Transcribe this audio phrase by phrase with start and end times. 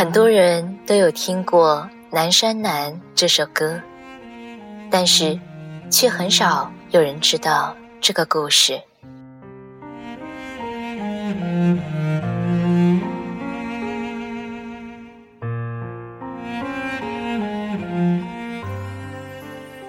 [0.00, 3.78] 很多人都有听过《南山南》这首歌，
[4.90, 5.38] 但是
[5.90, 8.80] 却很少有人知道这个故事。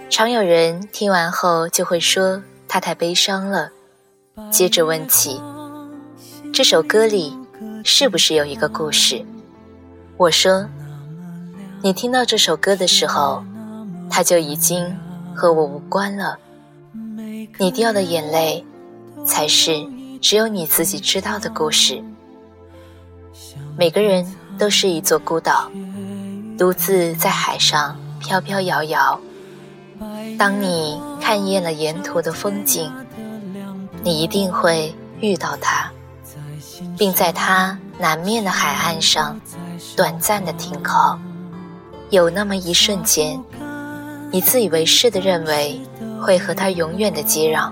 [0.10, 3.72] 常有人听完后就会说他太悲伤了，
[4.52, 5.42] 接着问起
[6.54, 7.34] 这首歌里
[7.86, 9.26] 是不是有一个故事。
[10.22, 10.70] 我说
[11.82, 13.44] ：“你听到这首歌的时候，
[14.08, 14.96] 它就已经
[15.34, 16.38] 和我无关了。
[17.58, 18.64] 你掉的眼泪，
[19.26, 19.84] 才是
[20.22, 22.04] 只有你自己知道的故事。
[23.76, 24.24] 每个人
[24.60, 25.72] 都是一座孤岛，
[26.56, 29.20] 独自在海上飘飘摇摇。
[30.38, 32.92] 当你看厌了沿途的风景，
[34.04, 35.92] 你一定会遇到它，
[36.96, 39.42] 并在它南面的海岸上。”
[39.96, 41.20] 短暂的停靠，
[42.12, 43.40] 有那么一瞬间，
[44.32, 45.80] 你自以为是的认为
[46.22, 47.72] 会和他永远的接壤，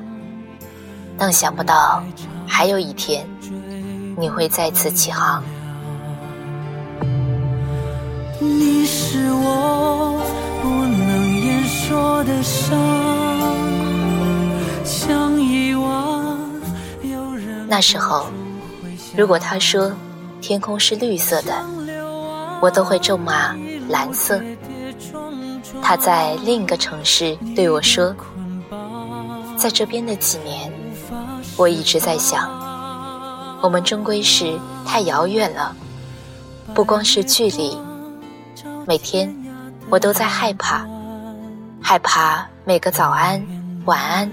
[1.17, 2.03] 但想不到
[2.45, 3.25] 还有一天，
[4.17, 5.41] 你会再次起航。
[8.39, 10.21] 你是我
[10.61, 12.77] 不能言说的伤，
[14.83, 16.37] 像遗忘
[17.67, 18.25] 那时候，
[19.15, 19.91] 如果他说
[20.41, 21.78] 天空是绿色的。
[22.61, 23.55] 我都会咒骂
[23.87, 24.41] 蓝色。
[25.81, 28.15] 他在另一个城市对我说
[29.57, 30.71] ：“在这边的几年，
[31.57, 32.49] 我一直在想，
[33.61, 35.75] 我们终归是太遥远了。
[36.73, 37.77] 不光是距离，
[38.85, 39.33] 每天
[39.89, 40.85] 我都在害怕，
[41.81, 43.41] 害怕每个早安、
[43.85, 44.29] 晚安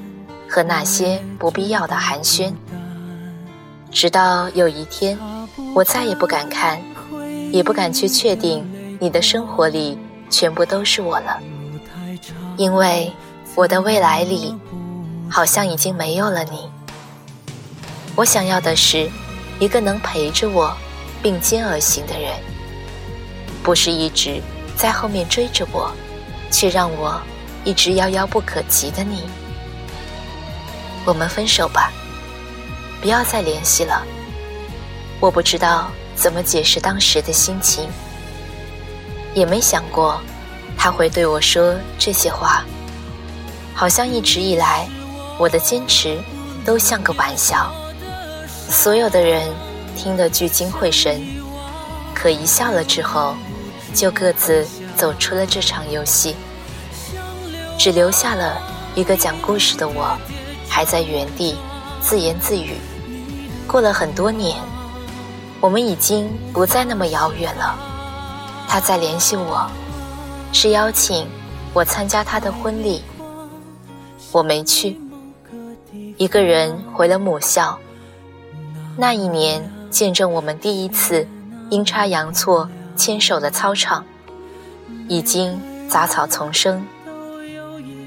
[0.48, 2.52] 和那些不必要的寒暄。
[3.90, 5.18] 直到有一天，
[5.74, 6.80] 我再也不敢看。”
[7.52, 8.64] 也不敢去确定
[9.00, 9.98] 你的生活里
[10.28, 11.40] 全部都是我了，
[12.56, 13.10] 因为
[13.54, 14.54] 我的未来里
[15.30, 16.68] 好像已经没有了你。
[18.14, 19.08] 我想要的是
[19.58, 20.76] 一个能陪着我
[21.22, 22.32] 并肩而行的人，
[23.62, 24.40] 不是一直
[24.76, 25.92] 在后面追着我，
[26.50, 27.20] 却让我
[27.64, 29.22] 一直遥遥不可及的你。
[31.04, 31.92] 我们分手吧，
[33.00, 34.02] 不要再联系了。
[35.20, 35.90] 我不知道。
[36.16, 37.88] 怎么解释当时的心情？
[39.34, 40.18] 也没想过
[40.78, 42.64] 他会对我说这些话。
[43.74, 44.88] 好像一直以来，
[45.38, 46.18] 我的坚持
[46.64, 47.70] 都像个玩笑，
[48.70, 49.46] 所有的人
[49.94, 51.20] 听得聚精会神，
[52.14, 53.36] 可一笑了之后，
[53.94, 54.66] 就各自
[54.96, 56.34] 走出了这场游戏，
[57.78, 58.58] 只留下了
[58.94, 60.16] 一个讲故事的我，
[60.66, 61.56] 还在原地
[62.00, 62.78] 自言自语。
[63.66, 64.56] 过了很多年。
[65.66, 67.76] 我们已经不再那么遥远了。
[68.68, 69.68] 他在联系我，
[70.52, 71.26] 是邀请
[71.74, 73.02] 我参加他的婚礼。
[74.30, 74.96] 我没去，
[76.18, 77.76] 一个人回了母校。
[78.96, 81.26] 那一年，见证我们第一次
[81.68, 84.04] 阴差阳错牵手的操场，
[85.08, 86.86] 已经杂草丛生。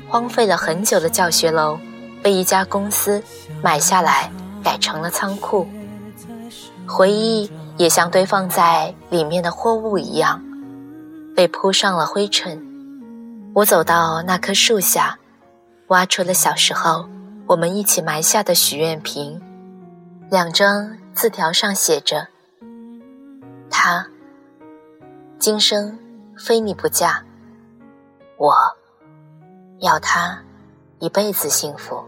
[0.08, 1.78] 荒废了很久的教学楼，
[2.24, 3.22] 被一家公司
[3.62, 4.32] 买下来，
[4.64, 5.68] 改成了仓库。
[6.90, 10.44] 回忆也像堆放在里面的货物一样，
[11.36, 12.66] 被铺上了灰尘。
[13.54, 15.20] 我走到那棵树下，
[15.88, 17.08] 挖出了小时候
[17.46, 19.40] 我们一起埋下的许愿瓶，
[20.32, 22.28] 两张字条上写着
[23.70, 24.08] ：“他，
[25.38, 25.98] 今生
[26.38, 27.24] 非你不嫁，
[28.38, 28.54] 我
[29.80, 30.42] 要他
[30.98, 32.04] 一辈子幸福。”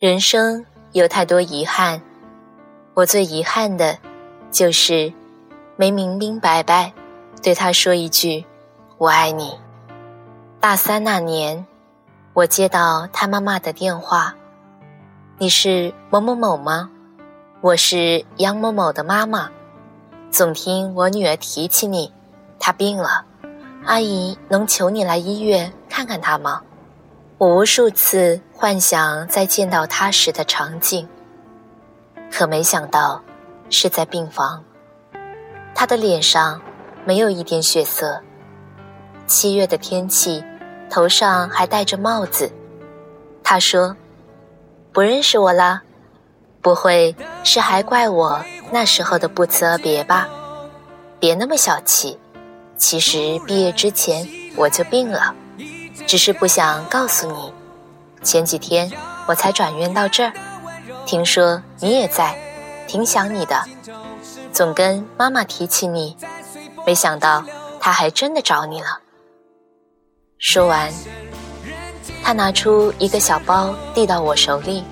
[0.00, 2.00] 人生有太多遗憾，
[2.94, 3.98] 我最遗憾的，
[4.50, 5.12] 就是
[5.76, 6.94] 没明明白白
[7.42, 8.46] 对他说一句
[8.96, 9.58] “我爱你”。
[10.58, 11.66] 大三那年，
[12.32, 14.34] 我接到他妈妈的电话
[15.36, 16.88] ：“你是某某某吗？
[17.60, 19.50] 我是杨某某的妈妈，
[20.30, 22.10] 总听我女儿提起你，
[22.58, 23.26] 她病了，
[23.84, 26.62] 阿姨能求你来医院看看她吗？”
[27.40, 31.08] 我无数次幻想在见到他时的场景，
[32.30, 33.18] 可没想到
[33.70, 34.62] 是在病房。
[35.74, 36.60] 他的脸上
[37.06, 38.20] 没有一点血色。
[39.26, 40.44] 七月的天气。
[40.90, 42.50] 头上还戴着帽子，
[43.44, 43.96] 他说
[44.92, 45.82] ：“不认识我了，
[46.60, 47.14] 不会
[47.44, 50.28] 是还怪我那时候的不辞而别吧？
[51.20, 52.18] 别那么小气，
[52.76, 55.32] 其实毕业之前我就病了，
[56.06, 57.52] 只是不想告诉你。
[58.22, 58.90] 前几天
[59.26, 60.32] 我才转院到这儿，
[61.06, 62.36] 听说你也在，
[62.86, 63.62] 挺想你的，
[64.52, 66.16] 总跟妈妈提起你，
[66.86, 67.44] 没想到
[67.80, 69.00] 她还真的找你了。”
[70.38, 70.92] 说完，
[72.22, 74.84] 他拿出一个小包递到我手里。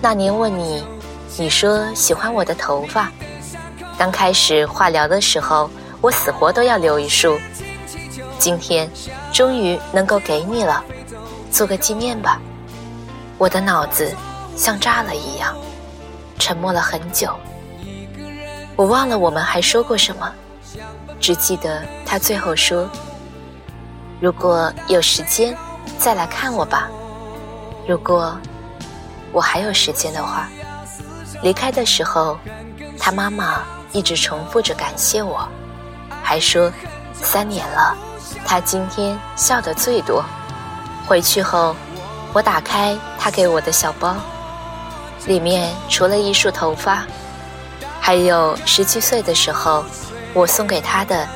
[0.00, 0.84] 那年问你，
[1.36, 3.10] 你说喜欢我的头发。
[3.98, 5.70] 刚开始化疗的时候，
[6.00, 7.38] 我死活都要留一束。
[8.38, 8.90] 今天
[9.32, 10.84] 终于能够给你了，
[11.50, 12.40] 做个纪念吧。
[13.38, 14.14] 我的脑子
[14.56, 15.56] 像炸了一样，
[16.38, 17.34] 沉默了很久。
[18.76, 20.32] 我忘了我们还说过什么，
[21.18, 22.88] 只记得他最后说。
[24.20, 25.56] 如果有时间，
[25.98, 26.88] 再来看我吧。
[27.88, 28.38] 如果
[29.32, 30.48] 我还有时间的话，
[31.42, 32.38] 离开的时候，
[32.98, 35.48] 他妈妈一直重复着感谢我，
[36.22, 36.70] 还说
[37.12, 37.96] 三年了，
[38.44, 40.24] 他今天笑得最多。
[41.06, 41.74] 回去后，
[42.32, 44.14] 我打开他给我的小包，
[45.26, 47.04] 里面除了一束头发，
[48.00, 49.84] 还有十七岁的时候
[50.32, 51.26] 我送给他的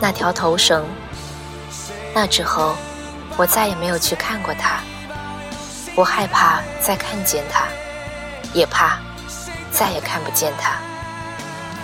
[0.00, 0.84] 那条头绳。
[2.12, 2.74] 那之后，
[3.36, 4.80] 我再也没有去看过他。
[5.94, 7.64] 我害怕再看见他，
[8.52, 8.98] 也怕
[9.70, 10.72] 再也看不见他。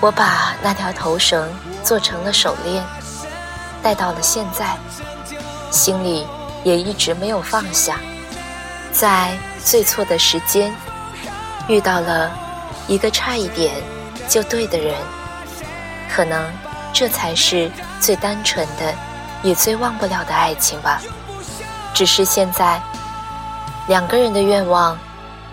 [0.00, 1.49] 我把那条头绳
[1.82, 2.84] 做成了手链，
[3.87, 4.77] 戴到了现在，
[5.71, 6.27] 心里
[6.65, 8.00] 也一直没有放下。
[8.91, 10.75] 在最错的时间，
[11.69, 12.29] 遇到了
[12.88, 13.77] 一个差一点
[14.29, 14.93] 就对的人，
[16.12, 16.53] 可能
[16.93, 18.93] 这才是最单纯的。
[19.44, 21.00] 也最忘不了的爱情吧，
[21.94, 22.83] 只是现在
[23.87, 24.99] 两个人的愿望，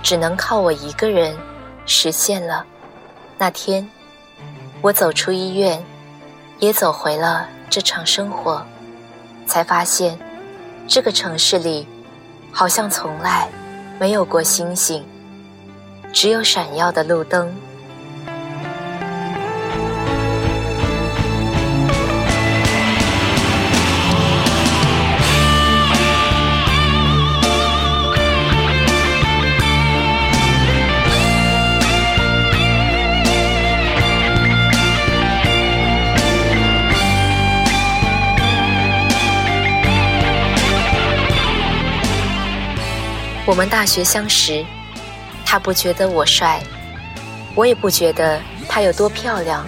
[0.02, 1.38] 只能靠我一个人
[1.86, 2.66] 实现了。
[3.38, 3.88] 那天，
[4.82, 5.86] 我走出医院，
[6.58, 8.64] 也走回了这场生活，
[9.48, 10.16] 才发现
[10.88, 11.88] 这个城市里
[12.52, 13.50] 好像从来
[14.00, 15.04] 没有过星星，
[16.14, 17.52] 只有闪耀的路灯。
[43.46, 44.66] 我们大学相识，
[45.46, 46.64] 他不觉得我帅，
[47.56, 48.40] 我也不觉得
[48.70, 49.68] 他有多漂亮，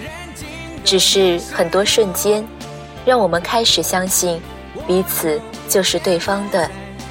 [0.82, 2.42] 只是很多瞬间，
[3.04, 4.40] 让我们开始相信
[4.86, 6.70] 彼此就是对方的，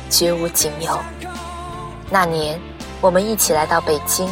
[0.10, 1.00] 绝无仅有。
[2.10, 2.60] 那年，
[3.00, 4.28] 我们一起来到北京，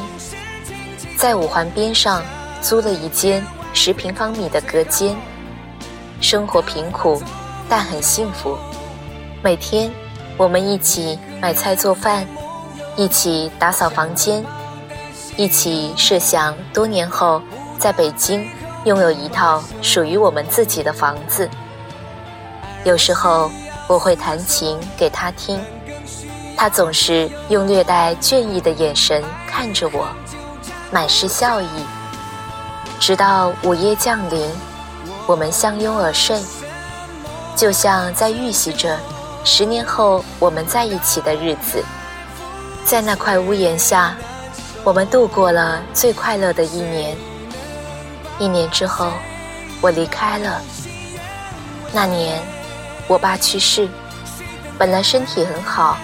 [1.16, 2.24] 在五环边上
[2.64, 5.16] 租了一间十平方米的隔间，
[6.20, 7.22] 生活贫苦，
[7.70, 8.58] 但很幸福，
[9.44, 9.92] 每天。
[10.36, 12.26] 我们一起买菜做饭，
[12.96, 14.46] 一起打扫房间，
[15.36, 17.42] 一起设想多年后
[17.78, 18.48] 在北京
[18.86, 21.50] 拥有一套属于我们自己的房子。
[22.86, 23.52] 有时候
[23.90, 25.60] 我会弹琴给他听，
[26.56, 30.08] 他总是用略带倦意的眼神看着我，
[30.94, 31.68] 满是笑意。
[33.02, 34.50] 直到午夜降临，
[35.28, 36.42] 我们相拥而睡，
[37.54, 38.98] 就像在预习着。
[39.46, 41.84] 十年后，我们在一起的日子，
[42.86, 44.16] 在那块屋檐下，
[44.86, 47.16] 我们度过了最快乐的一年。
[48.40, 49.12] 一年之后，
[49.82, 50.62] 我离开了。
[51.92, 52.42] 那年，
[53.08, 53.90] 我爸去世，
[54.78, 55.98] 本来身体很好，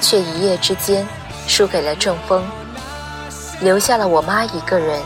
[0.00, 1.06] 却一夜之间
[1.46, 2.42] 输给了中风，
[3.60, 5.02] 留下了我妈一个人。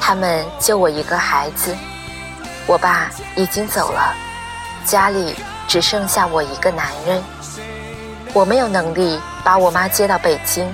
[0.00, 1.76] 他们就我一个孩子，
[2.66, 4.14] 我爸已经走了，
[4.86, 5.34] 家里。
[5.70, 7.22] 只剩下我一个男人，
[8.34, 10.68] 我没有能力把我妈接到北京，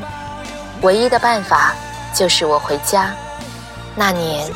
[0.81, 1.75] 唯一的办法
[2.15, 3.11] 就是我回家。
[3.95, 4.51] 那年，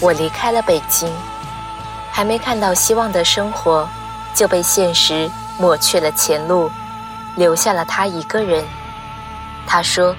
[0.00, 1.08] 我离开了北京，
[2.10, 3.88] 还没看到希望的生活，
[4.34, 6.68] 就被现实抹去了前路，
[7.36, 8.64] 留下了他一个人。
[9.68, 10.16] 他说，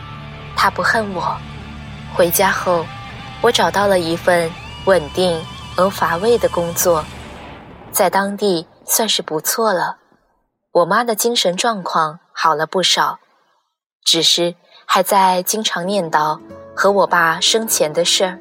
[0.56, 1.36] 他不恨我。
[2.16, 2.86] 回家后，
[3.42, 4.50] 我找到了一份
[4.86, 5.38] 稳定
[5.76, 7.04] 而乏味的工作，
[7.92, 10.00] 在当地算是不错了。
[10.74, 13.20] 我妈的精神状况好了不少，
[14.04, 14.54] 只是
[14.86, 16.38] 还在经常念叨
[16.76, 18.38] 和我爸生前的事儿。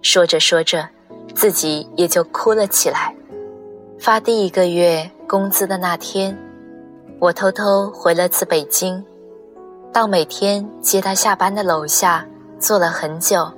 [0.00, 0.88] 说着说着，
[1.34, 3.12] 自己也就哭了起来。
[3.98, 6.38] 发第一个月工资的那天，
[7.18, 9.04] 我偷偷回了次北京，
[9.92, 12.24] 到每天接他下班的楼下
[12.60, 13.52] 坐了很久。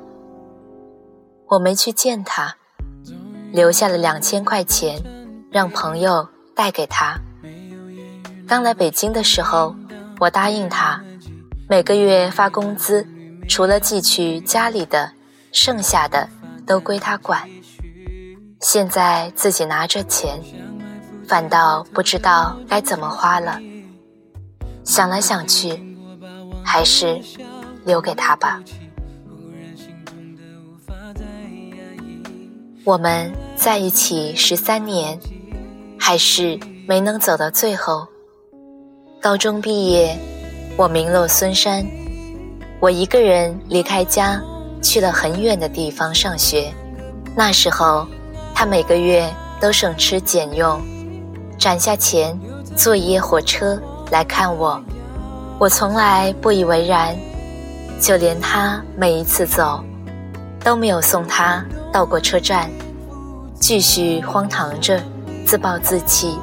[1.49, 2.57] 我没去见他，
[3.52, 5.02] 留下了两千块钱，
[5.54, 7.16] 让朋友带给他。
[8.44, 9.73] 刚来北京的时候，
[10.18, 11.00] 我答应他，
[11.68, 13.06] 每个月发工资，
[13.49, 15.12] 除了寄去家里的。
[15.52, 16.28] 剩下的
[16.66, 17.49] 都归他管。
[18.61, 20.42] 现在自己拿着钱，
[21.28, 23.61] 反倒不知道该怎么花了。
[24.82, 25.80] 想来想去，
[26.64, 27.20] 还是
[27.84, 28.61] 留给他吧。
[32.82, 35.16] 我们在一起十三年，
[36.06, 38.06] 还是没能走到最后。
[39.23, 40.14] 高中毕业，
[40.76, 41.82] 我名落孙山，
[42.78, 44.38] 我一个人离开家。
[44.82, 46.70] 去了很远的地方上学，
[47.34, 48.06] 那时候
[48.54, 49.26] 他每个月
[49.58, 50.78] 都省吃俭用，
[51.58, 52.38] 攒下钱
[52.76, 53.80] 坐一夜火车
[54.11, 54.78] 来看我。
[55.58, 57.16] 我从来不以为然，
[57.99, 59.82] 就连他每一次走，
[60.62, 62.70] 都没有送他到过车站，
[63.58, 65.02] 继续荒唐着，
[65.44, 66.38] 自暴自弃，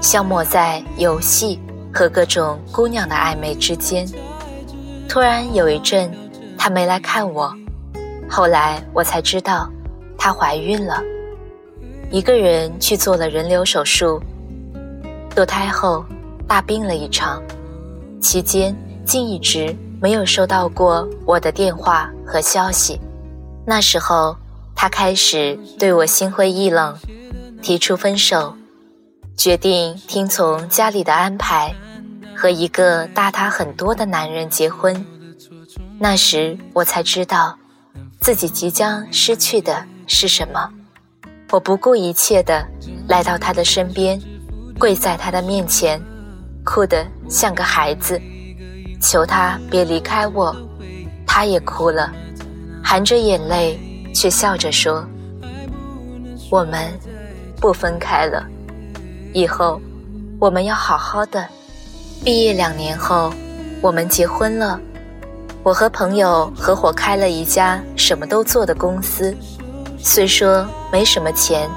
[0.00, 1.60] 消磨在游戏
[1.92, 4.06] 和各种姑娘的暧昧之间。
[5.08, 6.10] 突然有一阵，
[6.56, 7.54] 他没来看我。
[8.28, 9.70] 后来我才知道，
[10.16, 11.02] 她怀孕了，
[12.10, 14.20] 一个人去做了人流手术。
[15.36, 16.04] 堕胎后
[16.48, 17.42] 大病了一场，
[18.20, 18.74] 期间
[19.04, 22.98] 竟一直没有收到过我的电话和消息。
[23.66, 24.34] 那时候
[24.74, 26.96] 他开始对我心灰意冷，
[27.62, 28.56] 提出分手，
[29.36, 31.72] 决定听从家里的安排，
[32.36, 35.06] 和一个大他很多的男人结婚。
[35.98, 37.56] 那时我才知道。
[38.20, 40.70] 自己即将失去的是什么？
[41.50, 42.64] 我不顾一切的
[43.08, 44.16] 来到他的身边，
[44.78, 46.00] 跪在他的面前，
[46.64, 48.22] 哭得像个孩子，
[49.00, 50.54] 求他别离开我。
[51.26, 52.12] 他也哭了，
[52.80, 53.76] 含着眼泪，
[54.14, 55.04] 却笑着说
[56.48, 56.96] ：“我们
[57.62, 58.44] 不分开了，
[59.32, 59.80] 以后
[60.40, 61.46] 我们要好好的。”
[62.24, 63.32] 毕业两年后，
[63.80, 64.80] 我们结婚了。
[65.62, 69.32] 我和朋友合伙开了一家什么都做的公司，
[69.96, 71.70] 虽说没什么钱，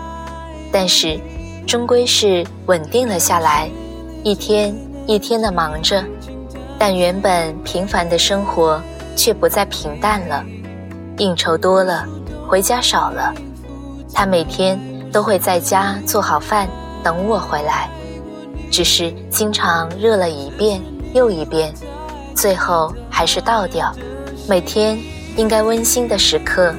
[0.71, 1.19] 但是
[1.67, 3.69] 终归是稳定了下来，
[4.23, 4.75] 一天
[5.05, 6.03] 一天的忙着，
[6.79, 8.81] 但原本平凡的生活
[9.15, 10.43] 却不再平淡了，
[11.17, 12.07] 应酬多了，
[12.47, 13.33] 回家少了，
[14.13, 14.79] 他每天
[15.15, 16.67] 都会在家做好饭
[17.01, 17.89] 等我回来，
[18.69, 20.81] 只是经常热了一遍
[21.13, 21.73] 又一遍。
[22.35, 23.95] 最后还是倒掉，
[24.45, 24.99] 每天
[25.37, 26.75] 应该温馨的时刻，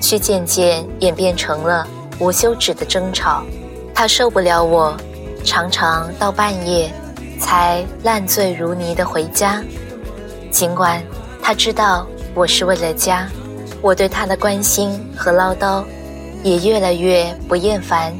[0.00, 1.84] 却渐渐演变成了
[2.20, 3.42] 无休止的争吵。
[3.92, 4.96] 他受不了我，
[5.44, 6.88] 常常到半夜
[7.40, 9.60] 才烂醉如泥的回家。
[10.52, 11.02] 尽管
[11.42, 13.26] 他知道我是为了家，
[13.80, 15.82] 我对他的关心和唠叨
[16.42, 18.12] 也越来越不厌烦。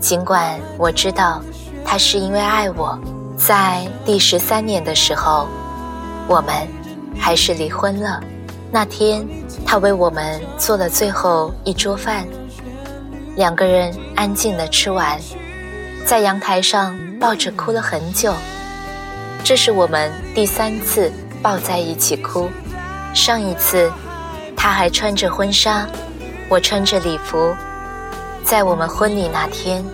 [0.00, 1.42] 尽管我知道
[1.84, 2.98] 他是因为爱我，
[3.36, 5.46] 在第十三年的时候。
[6.28, 6.54] 我们
[7.18, 8.22] 还是离婚了。
[8.70, 9.26] 那天，
[9.66, 12.24] 他为我们做了最后一桌饭，
[13.34, 15.18] 两个人安静的吃完，
[16.06, 18.32] 在阳台上抱着哭了很久。
[19.42, 22.48] 这是我们第三次抱在一起哭。
[23.12, 23.90] 上一次，
[24.56, 25.86] 他还穿着婚纱，
[26.48, 27.54] 我穿着礼服，
[28.44, 29.84] 在我们婚礼那天，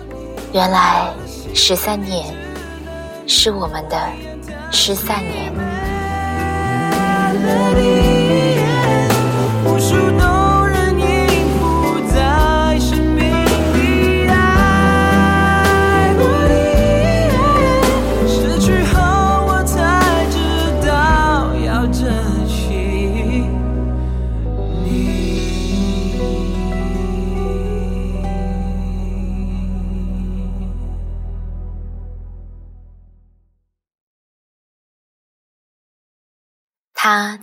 [0.51, 1.07] 原来
[1.53, 2.35] 十三年
[3.27, 3.97] 是我们的
[4.71, 5.53] 十三年。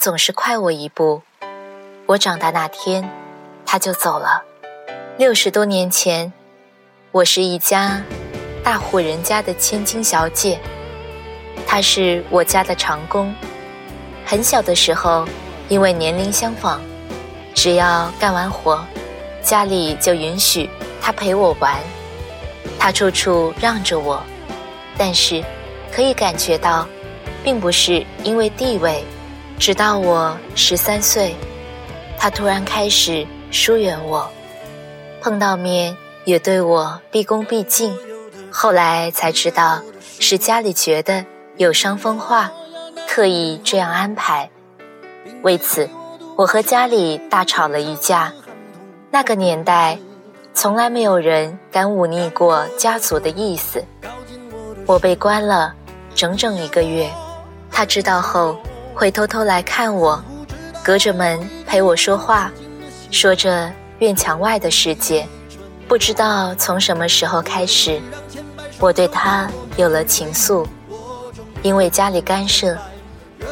[0.07, 1.21] 总是快我一步。
[2.07, 3.11] 我长大那天，
[3.67, 4.41] 他就走了。
[5.19, 6.33] 六十多年前，
[7.11, 8.01] 我是一家
[8.63, 10.61] 大户人家的千金小姐，
[11.67, 13.35] 他是我家的长工。
[14.25, 15.27] 很小的时候，
[15.69, 16.79] 因为年龄相仿，
[17.53, 18.81] 只要干完活，
[19.43, 20.71] 家里就允许
[21.03, 21.75] 他陪我玩。
[22.79, 24.23] 他处处让着我，
[24.97, 25.43] 但是
[25.91, 26.87] 可以感觉到，
[27.43, 29.05] 并不是因为地位。
[29.59, 31.35] 直到我十三岁，
[32.19, 34.31] 他突然开始疏远我，
[35.23, 37.97] 碰到面也对我毕恭毕敬。
[38.51, 39.81] 后来才知道，
[40.21, 41.25] 是家里觉得
[41.57, 42.53] 有伤风化，
[43.09, 44.51] 特意这样安排。
[45.43, 45.89] 为此，
[46.37, 48.33] 我和家里大吵了一架。
[49.11, 49.99] 那个年代，
[50.53, 53.83] 从来没有人敢忤逆过家族的意思。
[54.87, 55.75] 我被关了
[56.15, 57.11] 整整一个月。
[57.71, 58.57] 他知道后。
[58.97, 60.25] 会偷偷来看我，
[60.83, 62.51] 隔着门陪我说话，
[63.11, 65.29] 说着院墙外的世界。
[65.87, 68.01] 不知道从什么时候开始，
[68.81, 70.67] 我对他有了情愫。
[71.61, 72.75] 因为家里干涉，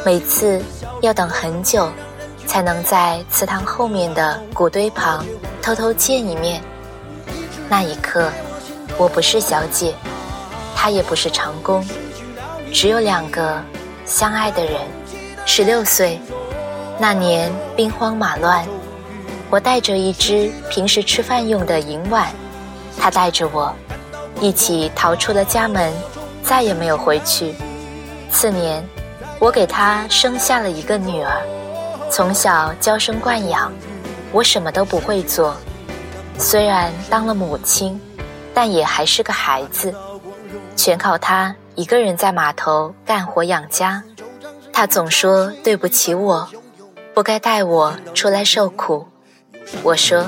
[0.03, 0.59] 每次
[1.01, 1.91] 要等很久，
[2.47, 5.23] 才能在祠堂后面的古堆旁
[5.61, 6.59] 偷偷见一面。
[7.69, 8.31] 那一刻，
[8.97, 9.93] 我不是小姐，
[10.75, 11.85] 他也不是长工，
[12.73, 13.61] 只有两个
[14.07, 14.81] 相爱的人。
[15.47, 16.19] 十六岁
[16.99, 18.65] 那年，兵荒马乱，
[19.49, 22.27] 我带着一只平时吃饭用的银碗，
[22.97, 23.73] 他带着我
[24.41, 25.93] 一起逃出了家门，
[26.41, 27.53] 再也没有回去。
[28.31, 28.83] 次年，
[29.39, 31.41] 我给他生下了一个女儿，
[32.09, 33.71] 从小娇生惯养，
[34.31, 35.55] 我什么都不会做，
[36.39, 38.01] 虽然当了母亲，
[38.53, 39.93] 但也还是个孩子，
[40.75, 44.01] 全靠他一个人在码头干活养家。
[44.77, 46.45] 他总说对不起我，
[47.13, 49.07] 不该带我出来受苦。
[49.81, 50.25] 我说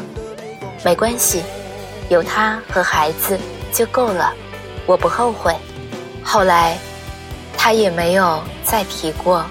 [0.85, 1.43] 没关系，
[2.07, 3.37] 有他和孩子
[3.73, 4.33] 就够了，
[4.85, 5.53] 我不后悔。
[6.23, 6.77] 后来
[7.57, 9.45] 他也没有再提过，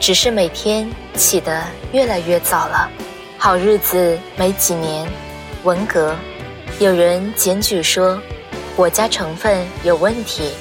[0.00, 2.88] 只是每天起得越来越早了。
[3.36, 5.06] 好日子没几年，
[5.62, 6.16] 文革，
[6.78, 8.18] 有人检举说
[8.76, 10.52] 我家成分有问题。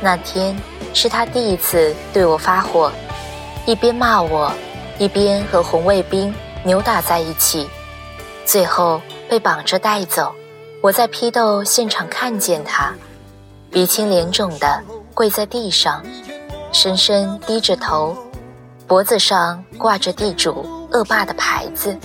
[0.00, 0.56] 那天。
[0.96, 2.92] 是他第一次对我发火，
[3.66, 4.52] 一边骂我，
[4.96, 7.68] 一边和红卫兵扭打在一起，
[8.46, 10.32] 最后被绑着带走。
[10.80, 12.94] 我在批斗现场看见他，
[13.72, 14.80] 鼻青脸肿的
[15.14, 16.00] 跪在地上，
[16.70, 18.16] 深深低着头，
[18.86, 21.98] 脖子上挂着地主恶霸的牌子。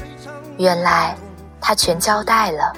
[0.57, 1.15] 原来
[1.61, 2.73] 他全交代了，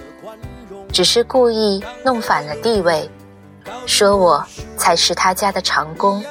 [0.92, 3.10] 只是故意弄反了地位。
[3.86, 4.44] 说我
[4.78, 6.24] 才是他家的长工，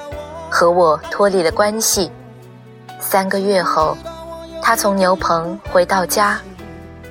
[0.51, 2.11] 和我脱离了关系。
[2.99, 3.97] 三个月后，
[4.63, 6.41] 他从牛棚回到家，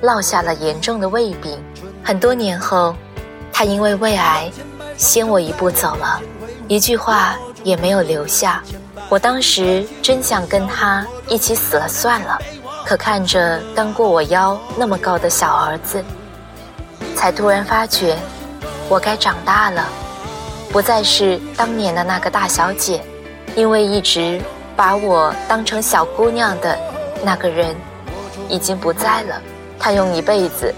[0.00, 1.62] 落下了严重的胃病。
[2.02, 2.94] 很多年后，
[3.52, 4.50] 他因为胃癌，
[4.96, 6.20] 先我一步走了，
[6.68, 8.62] 一句话也没有留下。
[9.08, 12.38] 我当时真想跟他一起死了算了，
[12.86, 16.02] 可看着刚过我腰那么高的小儿子，
[17.16, 18.16] 才突然发觉，
[18.88, 19.84] 我该长大了。
[20.72, 23.02] 不再是当年的那个大小姐，
[23.56, 24.40] 因为一直
[24.76, 26.78] 把我当成小姑娘的
[27.24, 27.74] 那个人
[28.48, 29.42] 已经不在了。
[29.80, 30.72] 他用一辈子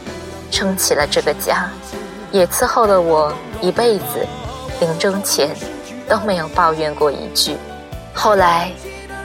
[0.50, 1.68] 撑起了这个家，
[2.30, 4.26] 也伺候了我一辈子，
[4.80, 5.50] 临终前
[6.08, 7.58] 都没有抱怨过一句。
[8.14, 8.72] 后来，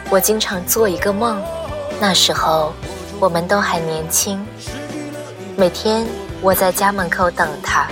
[0.10, 1.42] 我经常做一个梦，
[1.98, 2.74] 那时候
[3.22, 4.46] 我们都还年轻，
[5.56, 6.06] 每天
[6.42, 7.88] 我在家门口等他，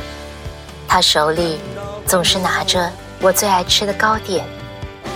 [0.90, 1.58] 他手里。
[2.08, 4.46] 总是拿着我最爱吃的糕点，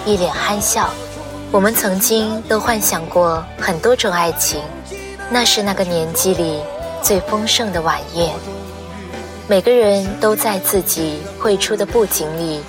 [0.06, 0.90] 一脸憨笑。
[1.52, 4.62] 我们曾经都幻想过很多种爱情，
[5.30, 6.60] 那是那个年纪里
[7.02, 8.34] 最丰盛的晚宴。
[9.48, 12.62] 每个人都在自己绘出的布景里，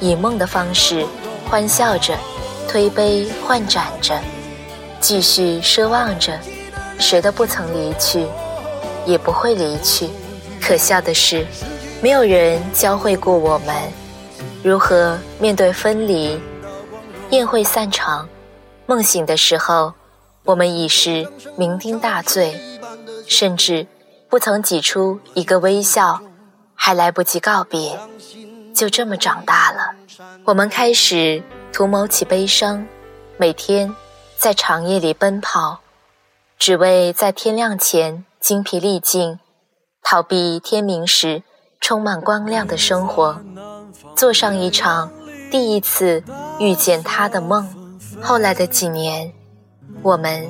[0.00, 1.06] 以梦的方式
[1.48, 2.16] 欢笑着，
[2.68, 4.18] 推杯换盏着，
[5.00, 6.38] 继续奢望着，
[6.98, 8.26] 谁都不曾离去，
[9.06, 10.08] 也不会离去。
[10.60, 11.46] 可笑的是。
[12.00, 13.74] 没有人教会过我们
[14.62, 16.40] 如何面对分离。
[17.30, 18.28] 宴会散场，
[18.86, 19.92] 梦醒的时候，
[20.44, 21.24] 我们已是
[21.58, 22.58] 酩酊大醉，
[23.26, 23.86] 甚至
[24.30, 26.20] 不曾挤出一个微笑，
[26.74, 27.98] 还来不及告别，
[28.72, 29.90] 就这么长大了。
[30.44, 32.86] 我们开始图谋起悲伤，
[33.36, 33.92] 每天
[34.36, 35.80] 在长夜里奔跑，
[36.58, 39.40] 只为在天亮前精疲力尽，
[40.02, 41.42] 逃避天明时。
[41.80, 43.40] 充满光亮的生活，
[44.14, 45.10] 做上一场
[45.50, 46.22] 第一次
[46.58, 47.68] 遇见他的梦。
[48.20, 49.32] 后来的几年，
[50.02, 50.46] 我们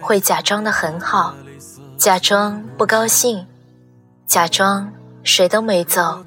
[0.00, 1.34] 会假装的很好，
[1.96, 3.46] 假装不高兴，
[4.26, 4.90] 假装
[5.22, 6.24] 谁都没走，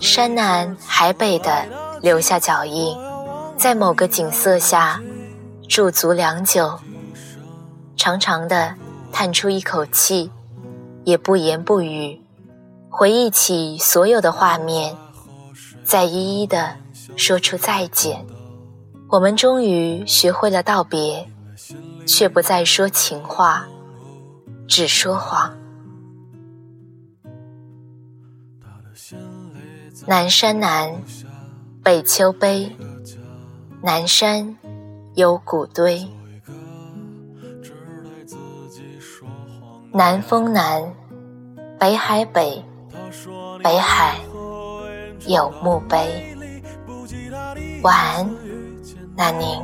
[0.00, 1.66] 山南海北的
[2.00, 2.96] 留下脚印，
[3.56, 5.00] 在某个景色下
[5.68, 6.78] 驻足良久，
[7.96, 8.74] 长长的
[9.12, 10.32] 叹出一口气，
[11.04, 12.20] 也不言不语，
[12.90, 14.94] 回忆起所有的画面，
[15.84, 16.76] 再一一的
[17.16, 18.26] 说出再见。
[19.08, 21.26] 我们终于学会了道别，
[22.06, 23.66] 却不再说情话，
[24.68, 25.56] 只说谎。
[30.06, 30.92] 南山南，
[31.82, 32.76] 北丘碑，
[33.82, 34.56] 南山
[35.14, 36.06] 有古堆。
[39.92, 40.94] 南风南，
[41.78, 42.64] 北海北，
[43.62, 44.16] 北海
[45.26, 46.36] 有墓碑。
[47.82, 48.28] 晚安。
[49.16, 49.62] 那您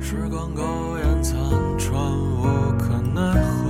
[0.00, 0.62] 时光苟
[0.98, 1.38] 延残
[1.78, 1.94] 喘
[2.38, 2.42] 无
[2.78, 3.68] 可奈何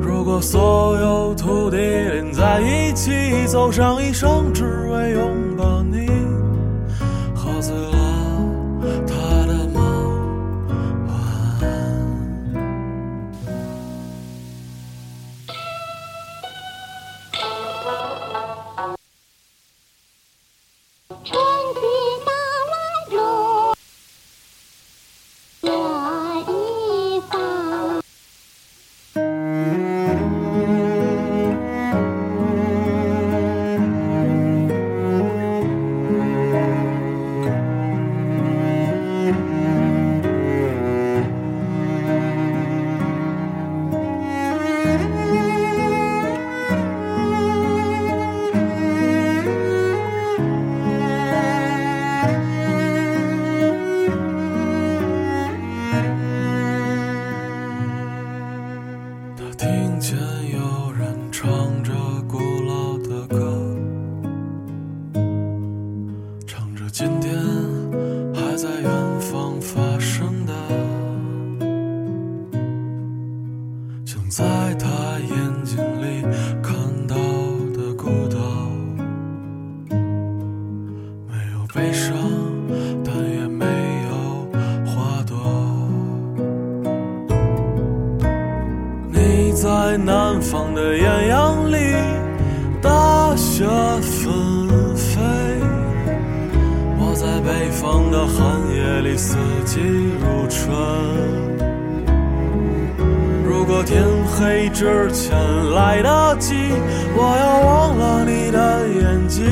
[0.00, 3.10] 如果所有土地连在一起
[3.46, 6.06] 走上一生只为拥抱你
[7.34, 7.99] 喝醉了
[61.42, 61.69] 在
[109.30, 109.46] 尽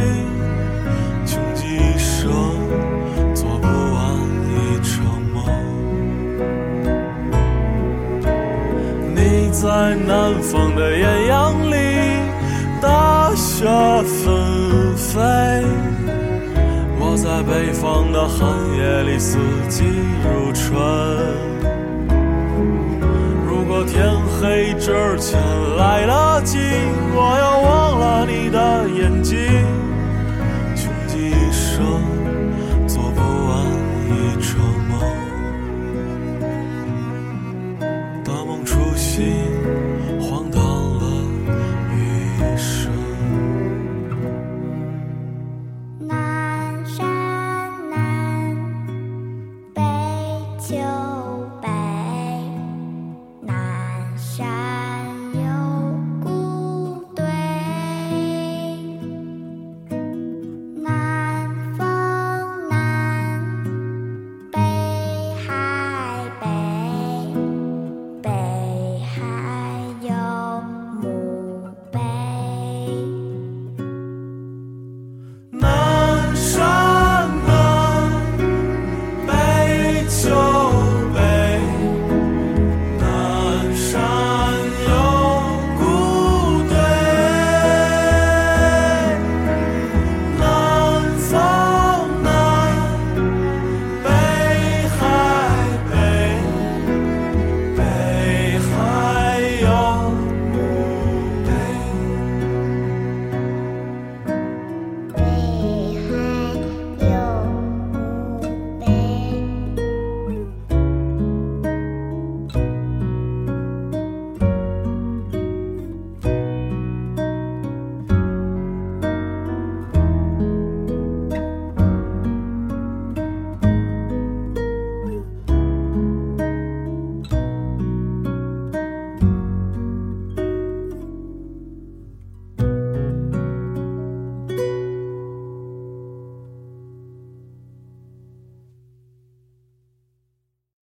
[1.25, 2.31] 穷尽一生，
[3.33, 3.99] 做不完
[4.51, 4.93] 一场
[5.33, 5.37] 梦。
[9.15, 9.17] 你。
[9.51, 9.67] 在
[10.07, 11.75] 南方的艳阳里，
[12.81, 13.65] 大雪
[14.05, 15.19] 纷飞；
[17.01, 19.37] 我在北方的寒夜里，四
[19.69, 19.83] 季
[20.23, 20.69] 如春。
[23.49, 24.07] 如果天
[24.41, 25.41] 黑之前
[25.77, 26.59] 来得及，
[27.13, 29.37] 我要忘了你的眼睛，